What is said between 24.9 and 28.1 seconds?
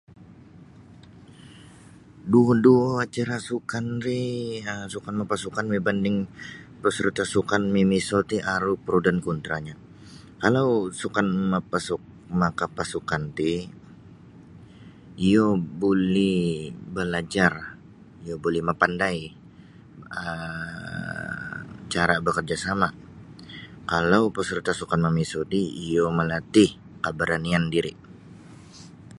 mamiso ti iyo malatih kabaranian diri'.